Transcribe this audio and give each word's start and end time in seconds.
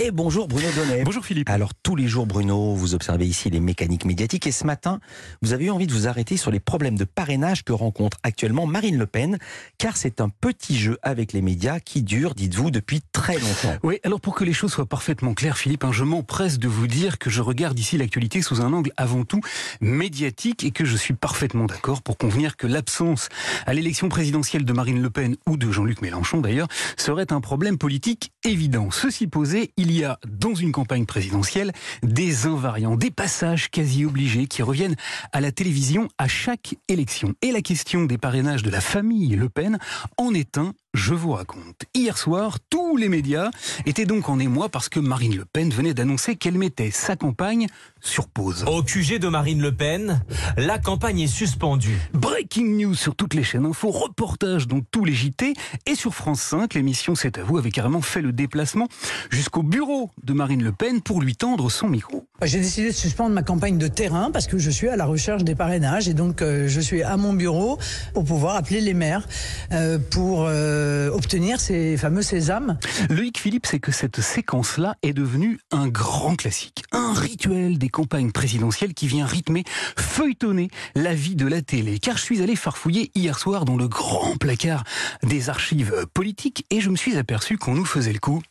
Et 0.00 0.12
bonjour 0.12 0.46
Bruno 0.46 0.68
Donnet. 0.76 1.02
Bonjour 1.02 1.26
Philippe. 1.26 1.50
Alors 1.50 1.74
tous 1.74 1.96
les 1.96 2.06
jours 2.06 2.24
Bruno, 2.24 2.72
vous 2.72 2.94
observez 2.94 3.26
ici 3.26 3.50
les 3.50 3.58
mécaniques 3.58 4.04
médiatiques 4.04 4.46
et 4.46 4.52
ce 4.52 4.64
matin, 4.64 5.00
vous 5.42 5.52
avez 5.52 5.64
eu 5.64 5.70
envie 5.70 5.88
de 5.88 5.92
vous 5.92 6.06
arrêter 6.06 6.36
sur 6.36 6.52
les 6.52 6.60
problèmes 6.60 6.96
de 6.96 7.02
parrainage 7.02 7.64
que 7.64 7.72
rencontre 7.72 8.16
actuellement 8.22 8.64
Marine 8.64 8.96
Le 8.96 9.06
Pen, 9.06 9.38
car 9.76 9.96
c'est 9.96 10.20
un 10.20 10.28
petit 10.28 10.78
jeu 10.78 10.98
avec 11.02 11.32
les 11.32 11.42
médias 11.42 11.80
qui 11.80 12.04
dure, 12.04 12.36
dites-vous, 12.36 12.70
depuis 12.70 13.00
très 13.10 13.40
longtemps. 13.40 13.76
Oui, 13.82 13.98
alors 14.04 14.20
pour 14.20 14.36
que 14.36 14.44
les 14.44 14.52
choses 14.52 14.70
soient 14.70 14.86
parfaitement 14.86 15.34
claires 15.34 15.58
Philippe, 15.58 15.82
hein, 15.82 15.90
je 15.90 16.04
m'empresse 16.04 16.60
de 16.60 16.68
vous 16.68 16.86
dire 16.86 17.18
que 17.18 17.28
je 17.28 17.42
regarde 17.42 17.76
ici 17.76 17.98
l'actualité 17.98 18.40
sous 18.40 18.60
un 18.60 18.72
angle 18.72 18.92
avant 18.96 19.24
tout 19.24 19.40
médiatique 19.80 20.62
et 20.62 20.70
que 20.70 20.84
je 20.84 20.96
suis 20.96 21.14
parfaitement 21.14 21.64
d'accord 21.64 22.02
pour 22.02 22.18
convenir 22.18 22.56
que 22.56 22.68
l'absence 22.68 23.30
à 23.66 23.74
l'élection 23.74 24.08
présidentielle 24.08 24.64
de 24.64 24.72
Marine 24.72 25.02
Le 25.02 25.10
Pen 25.10 25.34
ou 25.48 25.56
de 25.56 25.72
Jean-Luc 25.72 26.02
Mélenchon 26.02 26.40
d'ailleurs 26.40 26.68
serait 26.96 27.32
un 27.32 27.40
problème 27.40 27.78
politique 27.78 28.30
évident. 28.44 28.92
Ceci 28.92 29.26
posé, 29.26 29.72
il 29.76 29.87
y 29.92 30.04
a 30.04 30.18
dans 30.26 30.54
une 30.54 30.72
campagne 30.72 31.06
présidentielle 31.06 31.72
des 32.02 32.46
invariants, 32.46 32.96
des 32.96 33.10
passages 33.10 33.70
quasi 33.70 34.04
obligés 34.04 34.46
qui 34.46 34.62
reviennent 34.62 34.96
à 35.32 35.40
la 35.40 35.52
télévision 35.52 36.08
à 36.18 36.28
chaque 36.28 36.74
élection. 36.88 37.34
Et 37.42 37.52
la 37.52 37.62
question 37.62 38.04
des 38.04 38.18
parrainages 38.18 38.62
de 38.62 38.70
la 38.70 38.80
famille 38.80 39.36
Le 39.36 39.48
Pen 39.48 39.78
en 40.16 40.34
est 40.34 40.58
un 40.58 40.74
je 40.98 41.14
vous 41.14 41.32
raconte. 41.32 41.84
Hier 41.94 42.18
soir, 42.18 42.58
tous 42.68 42.96
les 42.96 43.08
médias 43.08 43.50
étaient 43.86 44.04
donc 44.04 44.28
en 44.28 44.38
émoi 44.38 44.68
parce 44.68 44.88
que 44.88 44.98
Marine 44.98 45.36
Le 45.36 45.44
Pen 45.44 45.70
venait 45.70 45.94
d'annoncer 45.94 46.34
qu'elle 46.34 46.58
mettait 46.58 46.90
sa 46.90 47.14
campagne 47.14 47.68
sur 48.00 48.28
pause. 48.28 48.64
Au 48.66 48.82
QG 48.82 49.18
de 49.18 49.28
Marine 49.28 49.62
Le 49.62 49.72
Pen, 49.72 50.22
la 50.56 50.78
campagne 50.78 51.20
est 51.20 51.28
suspendue. 51.28 51.98
Breaking 52.12 52.76
news 52.76 52.94
sur 52.94 53.14
toutes 53.14 53.34
les 53.34 53.44
chaînes 53.44 53.64
info, 53.64 53.90
reportage 53.90 54.66
dans 54.66 54.80
tous 54.80 55.04
les 55.04 55.14
JT 55.14 55.54
et 55.86 55.94
sur 55.94 56.14
France 56.14 56.40
5, 56.42 56.74
l'émission 56.74 57.14
C'est 57.14 57.38
à 57.38 57.44
vous 57.44 57.58
avait 57.58 57.70
carrément 57.70 58.02
fait 58.02 58.20
le 58.20 58.32
déplacement 58.32 58.88
jusqu'au 59.30 59.62
bureau 59.62 60.10
de 60.24 60.32
Marine 60.32 60.64
Le 60.64 60.72
Pen 60.72 61.00
pour 61.00 61.22
lui 61.22 61.36
tendre 61.36 61.70
son 61.70 61.88
micro. 61.88 62.27
J'ai 62.44 62.60
décidé 62.60 62.90
de 62.90 62.94
suspendre 62.94 63.34
ma 63.34 63.42
campagne 63.42 63.78
de 63.78 63.88
terrain 63.88 64.30
parce 64.30 64.46
que 64.46 64.58
je 64.58 64.70
suis 64.70 64.86
à 64.86 64.94
la 64.94 65.06
recherche 65.06 65.42
des 65.42 65.56
parrainages 65.56 66.08
et 66.08 66.14
donc 66.14 66.40
euh, 66.40 66.68
je 66.68 66.80
suis 66.80 67.02
à 67.02 67.16
mon 67.16 67.32
bureau 67.32 67.80
pour 68.14 68.24
pouvoir 68.24 68.54
appeler 68.54 68.80
les 68.80 68.94
maires 68.94 69.26
euh, 69.72 69.98
pour 69.98 70.44
euh, 70.46 71.10
obtenir 71.10 71.58
ces 71.58 71.96
fameux 71.96 72.22
sésames. 72.22 72.78
Loïc 73.10 73.40
Philippe, 73.40 73.66
c'est 73.66 73.80
que 73.80 73.90
cette 73.90 74.20
séquence-là 74.20 74.94
est 75.02 75.14
devenue 75.14 75.58
un 75.72 75.88
grand 75.88 76.36
classique, 76.36 76.84
un 76.92 77.12
rituel 77.12 77.76
des 77.76 77.88
campagnes 77.88 78.30
présidentielles 78.30 78.94
qui 78.94 79.08
vient 79.08 79.26
rythmer, 79.26 79.64
feuilletonner 79.96 80.70
la 80.94 81.14
vie 81.14 81.34
de 81.34 81.46
la 81.46 81.60
télé. 81.60 81.98
Car 81.98 82.18
je 82.18 82.22
suis 82.22 82.40
allé 82.40 82.54
farfouiller 82.54 83.10
hier 83.16 83.36
soir 83.36 83.64
dans 83.64 83.76
le 83.76 83.88
grand 83.88 84.36
placard 84.38 84.84
des 85.24 85.50
archives 85.50 86.06
politiques 86.14 86.64
et 86.70 86.80
je 86.80 86.90
me 86.90 86.96
suis 86.96 87.16
aperçu 87.16 87.58
qu'on 87.58 87.74
nous 87.74 87.84
faisait 87.84 88.12
le 88.12 88.20
coup 88.20 88.42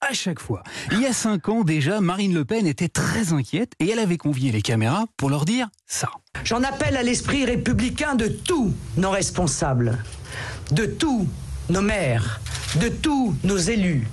à 0.00 0.12
chaque 0.12 0.40
fois. 0.40 0.62
Il 0.92 1.00
y 1.00 1.06
a 1.06 1.12
cinq 1.12 1.48
ans 1.48 1.64
déjà, 1.64 2.00
Marine 2.00 2.34
Le 2.34 2.44
Pen 2.44 2.66
était 2.66 2.88
très 2.88 3.32
inquiète 3.32 3.72
et 3.80 3.90
elle 3.90 3.98
avait 3.98 4.16
convié 4.16 4.52
les 4.52 4.62
caméras 4.62 5.06
pour 5.16 5.30
leur 5.30 5.44
dire 5.44 5.68
ça. 5.86 6.10
J'en 6.44 6.62
appelle 6.62 6.96
à 6.96 7.02
l'esprit 7.02 7.44
républicain 7.44 8.14
de 8.14 8.28
tous 8.28 8.72
nos 8.96 9.10
responsables, 9.10 9.98
de 10.70 10.86
tous 10.86 11.28
nos 11.70 11.82
maires, 11.82 12.40
de 12.80 12.88
tous 12.88 13.34
nos 13.44 13.58
élus, 13.58 14.06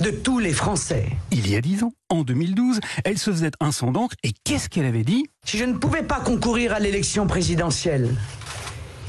de 0.00 0.10
tous 0.10 0.38
les 0.38 0.52
Français. 0.52 1.08
Il 1.30 1.48
y 1.50 1.56
a 1.56 1.60
dix 1.60 1.82
ans, 1.82 1.92
en 2.08 2.22
2012, 2.22 2.80
elle 3.04 3.18
se 3.18 3.30
faisait 3.30 3.50
un 3.60 3.72
sang 3.72 3.90
d'encre 3.90 4.16
et 4.22 4.32
qu'est-ce 4.44 4.68
qu'elle 4.68 4.86
avait 4.86 5.04
dit? 5.04 5.26
Si 5.44 5.58
je 5.58 5.64
ne 5.64 5.74
pouvais 5.74 6.02
pas 6.02 6.20
concourir 6.20 6.72
à 6.72 6.78
l'élection 6.78 7.26
présidentielle, 7.26 8.14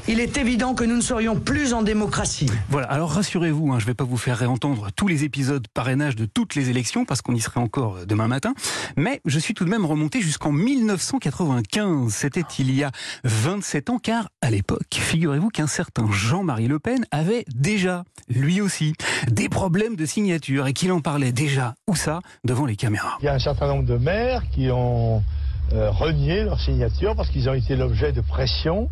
il 0.06 0.20
est 0.20 0.36
évident 0.36 0.74
que 0.74 0.84
nous 0.84 0.96
ne 0.96 1.00
serions 1.00 1.40
plus 1.40 1.72
en 1.72 1.82
démocratie. 1.82 2.50
Voilà, 2.68 2.88
alors 2.88 3.10
rassurez-vous, 3.12 3.72
hein, 3.72 3.78
je 3.78 3.84
ne 3.84 3.90
vais 3.90 3.94
pas 3.94 4.04
vous 4.04 4.16
faire 4.16 4.36
réentendre 4.36 4.88
tous 4.94 5.08
les 5.08 5.24
épisodes 5.24 5.66
parrainage 5.72 6.14
de 6.14 6.26
toutes 6.26 6.54
les 6.54 6.68
élections, 6.68 7.04
parce 7.04 7.22
qu'on 7.22 7.34
y 7.34 7.40
serait 7.40 7.60
encore 7.60 7.96
euh, 7.96 8.04
demain 8.04 8.28
matin, 8.28 8.54
mais 8.96 9.20
je 9.24 9.38
suis 9.38 9.54
tout 9.54 9.64
de 9.64 9.70
même 9.70 9.86
remonté 9.86 10.20
jusqu'en 10.20 10.52
1995. 10.52 12.12
C'était 12.12 12.44
il 12.58 12.74
y 12.74 12.84
a 12.84 12.90
27 13.24 13.90
ans, 13.90 13.98
car 13.98 14.28
à 14.42 14.50
l'époque, 14.50 14.82
figurez-vous 14.92 15.48
qu'un 15.48 15.66
certain 15.66 16.10
Jean-Marie 16.10 16.68
Le 16.68 16.78
Pen 16.78 17.06
avait 17.10 17.44
déjà, 17.54 18.04
lui 18.28 18.60
aussi, 18.60 18.94
des 19.30 19.48
problèmes 19.48 19.96
de 19.96 20.04
signature 20.04 20.66
et 20.66 20.74
qu'il 20.74 20.92
en 20.92 21.00
parlait 21.00 21.32
déjà, 21.32 21.74
où 21.88 21.96
ça, 21.96 22.20
devant 22.44 22.66
les 22.66 22.76
caméras. 22.76 23.16
Il 23.20 23.24
y 23.24 23.28
a 23.28 23.34
un 23.34 23.38
certain 23.38 23.68
nombre 23.68 23.86
de 23.86 23.96
maires 23.96 24.42
qui 24.50 24.70
ont 24.70 25.22
euh, 25.72 25.90
renié 25.90 26.44
leur 26.44 26.60
signature 26.60 27.16
parce 27.16 27.30
qu'ils 27.30 27.48
ont 27.48 27.54
été 27.54 27.74
l'objet 27.74 28.12
de 28.12 28.20
pression 28.20 28.90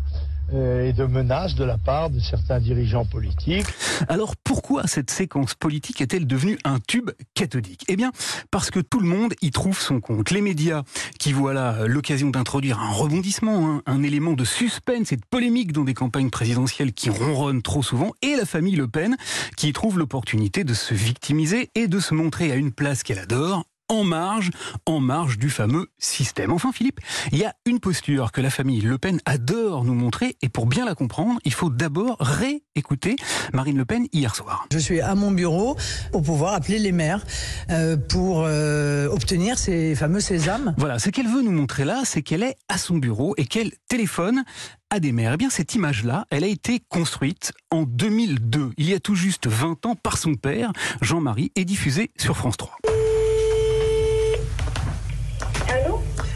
et 0.51 0.93
de 0.93 1.05
menaces 1.05 1.55
de 1.55 1.63
la 1.63 1.77
part 1.77 2.09
de 2.09 2.19
certains 2.19 2.59
dirigeants 2.59 3.05
politiques. 3.05 3.65
Alors 4.07 4.35
pourquoi 4.35 4.87
cette 4.87 5.09
séquence 5.09 5.55
politique 5.55 6.01
est-elle 6.01 6.27
devenue 6.27 6.59
un 6.63 6.79
tube 6.79 7.09
cathodique? 7.33 7.85
Eh 7.87 7.95
bien 7.95 8.11
parce 8.51 8.69
que 8.69 8.79
tout 8.79 8.99
le 8.99 9.07
monde 9.07 9.33
y 9.41 9.51
trouve 9.51 9.79
son 9.79 9.99
compte. 9.99 10.31
Les 10.31 10.41
médias 10.41 10.83
qui 11.19 11.33
voient 11.33 11.53
là 11.53 11.87
l'occasion 11.87 12.29
d'introduire 12.29 12.79
un 12.79 12.91
rebondissement, 12.91 13.67
hein, 13.67 13.81
un 13.85 14.03
élément 14.03 14.33
de 14.33 14.43
suspense 14.45 15.11
et 15.11 15.17
de 15.17 15.25
polémique 15.29 15.71
dans 15.71 15.83
des 15.83 15.93
campagnes 15.93 16.29
présidentielles 16.29 16.93
qui 16.93 17.09
ronronnent 17.09 17.61
trop 17.61 17.83
souvent, 17.83 18.11
et 18.21 18.35
la 18.35 18.45
famille 18.45 18.75
Le 18.75 18.87
Pen 18.87 19.15
qui 19.57 19.73
trouve 19.73 19.97
l'opportunité 19.97 20.63
de 20.63 20.73
se 20.73 20.93
victimiser 20.93 21.69
et 21.75 21.87
de 21.87 21.99
se 21.99 22.13
montrer 22.13 22.51
à 22.51 22.55
une 22.55 22.71
place 22.71 23.03
qu'elle 23.03 23.19
adore, 23.19 23.65
en 23.89 24.03
marge, 24.03 24.51
en 24.85 24.99
marge 24.99 25.37
du 25.37 25.49
fameux 25.49 25.87
système. 25.97 26.51
Enfin, 26.51 26.71
Philippe, 26.71 26.99
il 27.31 27.37
y 27.37 27.45
a 27.45 27.53
une 27.65 27.79
posture 27.79 28.31
que 28.31 28.41
la 28.41 28.49
famille 28.49 28.81
Le 28.81 28.97
Pen 28.97 29.19
adore 29.25 29.83
nous 29.83 29.93
montrer, 29.93 30.37
et 30.41 30.49
pour 30.49 30.65
bien 30.65 30.85
la 30.85 30.95
comprendre, 30.95 31.39
il 31.45 31.53
faut 31.53 31.69
d'abord 31.69 32.17
réécouter 32.19 33.15
Marine 33.53 33.77
Le 33.77 33.85
Pen 33.85 34.07
hier 34.13 34.35
soir. 34.35 34.67
Je 34.71 34.79
suis 34.79 35.01
à 35.01 35.15
mon 35.15 35.31
bureau 35.31 35.77
pour 36.11 36.23
pouvoir 36.23 36.53
appeler 36.53 36.79
les 36.79 36.91
maires 36.91 37.25
euh, 37.69 37.97
pour 37.97 38.43
euh, 38.45 39.07
obtenir 39.07 39.57
ces 39.57 39.95
fameux 39.95 40.21
sésames. 40.21 40.73
Voilà, 40.77 40.99
ce 40.99 41.09
qu'elle 41.09 41.27
veut 41.27 41.41
nous 41.41 41.51
montrer 41.51 41.85
là, 41.85 42.01
c'est 42.05 42.21
qu'elle 42.21 42.43
est 42.43 42.55
à 42.69 42.77
son 42.77 42.97
bureau 42.97 43.33
et 43.37 43.45
qu'elle 43.45 43.71
téléphone 43.87 44.43
à 44.89 44.99
des 44.99 45.11
maires. 45.11 45.33
Eh 45.33 45.37
bien, 45.37 45.49
cette 45.49 45.75
image-là, 45.75 46.25
elle 46.29 46.43
a 46.43 46.47
été 46.47 46.81
construite 46.87 47.51
en 47.71 47.83
2002, 47.83 48.71
il 48.77 48.89
y 48.89 48.93
a 48.93 48.99
tout 48.99 49.15
juste 49.15 49.47
20 49.47 49.85
ans, 49.85 49.95
par 49.95 50.17
son 50.17 50.35
père, 50.35 50.71
Jean-Marie, 51.01 51.51
et 51.55 51.65
diffusée 51.65 52.11
sur 52.17 52.37
France 52.37 52.57
3. 52.57 52.77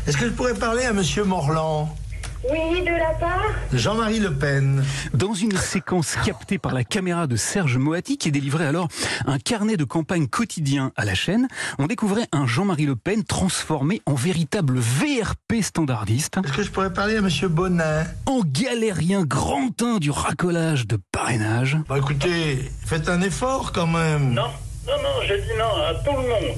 Est-ce 0.07 0.15
que 0.15 0.25
je 0.25 0.31
pourrais 0.31 0.53
parler 0.53 0.85
à 0.85 0.93
Monsieur 0.93 1.25
Morland? 1.25 1.93
Oui, 2.49 2.79
de 2.79 2.91
la 2.91 3.13
part 3.19 3.43
Jean-Marie 3.73 4.21
Le 4.21 4.33
Pen. 4.33 4.81
Dans 5.13 5.33
une 5.33 5.57
séquence 5.57 6.15
captée 6.25 6.57
par 6.57 6.73
la 6.73 6.85
caméra 6.85 7.27
de 7.27 7.35
Serge 7.35 7.75
Moati, 7.77 8.17
qui 8.17 8.31
délivrait 8.31 8.67
alors 8.67 8.87
un 9.25 9.37
carnet 9.37 9.75
de 9.75 9.83
campagne 9.83 10.27
quotidien 10.27 10.93
à 10.95 11.03
la 11.03 11.13
chaîne, 11.13 11.49
on 11.77 11.87
découvrait 11.87 12.27
un 12.31 12.47
Jean-Marie 12.47 12.85
Le 12.85 12.95
Pen 12.95 13.25
transformé 13.25 14.01
en 14.05 14.13
véritable 14.13 14.79
VRP 14.79 15.61
standardiste. 15.61 16.37
Est-ce 16.41 16.53
que 16.53 16.63
je 16.63 16.71
pourrais 16.71 16.93
parler 16.93 17.17
à 17.17 17.21
Monsieur 17.21 17.49
Bonin 17.49 18.05
En 18.27 18.43
galérien 18.45 19.25
grantin 19.25 19.97
du 19.97 20.09
racolage 20.09 20.87
de 20.87 20.97
parrainage. 21.11 21.75
Bah 21.89 21.97
écoutez, 21.97 22.71
faites 22.85 23.09
un 23.09 23.21
effort 23.21 23.73
quand 23.73 23.87
même. 23.87 24.33
Non, 24.33 24.47
non, 24.87 25.03
non, 25.03 25.27
je 25.27 25.33
dis 25.33 25.57
non 25.59 25.83
à 25.83 25.95
tout 25.95 26.15
le 26.15 26.29
monde. 26.29 26.57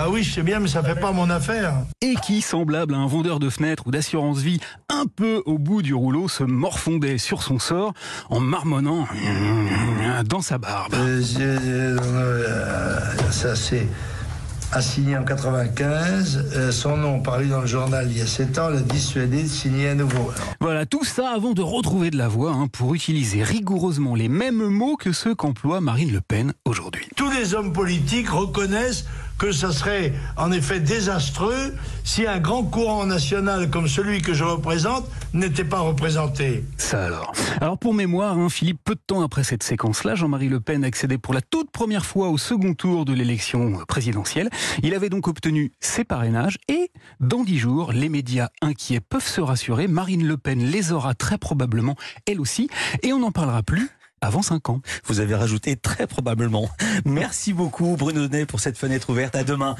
Bah 0.00 0.08
oui, 0.08 0.22
je 0.22 0.32
sais 0.32 0.42
bien, 0.42 0.60
mais 0.60 0.68
ça 0.68 0.82
fait 0.82 0.98
pas 0.98 1.12
mon 1.12 1.28
affaire. 1.28 1.74
Et 2.00 2.14
qui, 2.24 2.40
semblable 2.40 2.94
à 2.94 2.96
un 2.96 3.06
vendeur 3.06 3.38
de 3.38 3.50
fenêtres 3.50 3.86
ou 3.86 3.90
d'assurance 3.90 4.38
vie, 4.38 4.58
un 4.88 5.04
peu 5.04 5.42
au 5.44 5.58
bout 5.58 5.82
du 5.82 5.92
rouleau, 5.92 6.26
se 6.26 6.42
morfondait 6.42 7.18
sur 7.18 7.42
son 7.42 7.58
sort 7.58 7.92
en 8.30 8.40
marmonnant 8.40 9.06
dans 10.24 10.40
sa 10.40 10.56
barbe. 10.56 10.94
Euh, 10.94 11.20
euh, 11.38 12.98
ça 13.30 13.54
c'est 13.54 13.86
assigné 14.72 15.18
en 15.18 15.24
95. 15.24 16.50
Euh, 16.54 16.72
son 16.72 16.96
nom 16.96 17.20
paru 17.20 17.48
dans 17.48 17.60
le 17.60 17.66
journal 17.66 18.06
il 18.10 18.16
y 18.16 18.22
a 18.22 18.26
7 18.26 18.58
ans 18.58 18.68
l'a 18.68 18.80
dissuadé 18.80 19.42
de 19.42 19.48
signer 19.48 19.90
à 19.90 19.94
nouveau. 19.94 20.16
Alors, 20.16 20.54
Voilà, 20.60 20.86
tout 20.86 21.04
ça 21.04 21.30
avant 21.30 21.52
de 21.52 21.62
retrouver 21.62 22.10
de 22.10 22.16
la 22.16 22.28
voix 22.28 22.52
hein, 22.52 22.68
pour 22.68 22.94
utiliser 22.94 23.42
rigoureusement 23.42 24.14
les 24.14 24.28
mêmes 24.28 24.66
mots 24.66 24.96
que 24.96 25.12
ceux 25.12 25.34
qu'emploie 25.34 25.80
Marine 25.80 26.12
Le 26.12 26.20
Pen 26.20 26.54
aujourd'hui. 26.64 27.06
tous 27.16 27.30
les 27.30 27.54
hommes 27.54 27.72
politiques 27.72 28.30
reconnaissent 28.30 29.04
que 29.40 29.52
ça 29.52 29.72
serait 29.72 30.12
en 30.36 30.52
effet 30.52 30.80
désastreux 30.80 31.74
si 32.04 32.26
un 32.26 32.38
grand 32.38 32.62
courant 32.62 33.06
national 33.06 33.70
comme 33.70 33.88
celui 33.88 34.20
que 34.20 34.34
je 34.34 34.44
représente 34.44 35.06
n'était 35.32 35.64
pas 35.64 35.80
représenté. 35.80 36.62
Ça 36.76 37.06
alors. 37.06 37.32
Alors 37.58 37.78
pour 37.78 37.94
mémoire, 37.94 38.36
hein, 38.36 38.50
Philippe, 38.50 38.80
peu 38.84 38.94
de 38.94 39.00
temps 39.04 39.22
après 39.22 39.42
cette 39.42 39.62
séquence-là, 39.62 40.14
Jean-Marie 40.14 40.50
Le 40.50 40.60
Pen 40.60 40.84
accédait 40.84 41.16
pour 41.16 41.32
la 41.32 41.40
toute 41.40 41.70
première 41.70 42.04
fois 42.04 42.28
au 42.28 42.36
second 42.36 42.74
tour 42.74 43.06
de 43.06 43.14
l'élection 43.14 43.78
présidentielle. 43.88 44.50
Il 44.82 44.92
avait 44.92 45.08
donc 45.08 45.26
obtenu 45.26 45.72
ses 45.80 46.04
parrainages 46.04 46.58
et 46.68 46.90
dans 47.20 47.42
dix 47.42 47.58
jours, 47.58 47.92
les 47.92 48.10
médias 48.10 48.48
inquiets 48.60 49.00
peuvent 49.00 49.26
se 49.26 49.40
rassurer, 49.40 49.88
Marine 49.88 50.26
Le 50.26 50.36
Pen 50.36 50.62
les 50.62 50.92
aura 50.92 51.14
très 51.14 51.38
probablement 51.38 51.96
elle 52.26 52.40
aussi 52.40 52.68
et 53.02 53.14
on 53.14 53.20
n'en 53.20 53.32
parlera 53.32 53.62
plus 53.62 53.88
avant 54.20 54.42
cinq 54.42 54.68
ans. 54.68 54.80
Vous 55.04 55.20
avez 55.20 55.34
rajouté 55.34 55.76
très 55.76 56.06
probablement. 56.06 56.68
Merci 57.04 57.52
beaucoup 57.52 57.96
Bruno 57.96 58.26
Donnet 58.26 58.46
pour 58.46 58.60
cette 58.60 58.78
fenêtre 58.78 59.10
ouverte. 59.10 59.34
À 59.36 59.44
demain. 59.44 59.68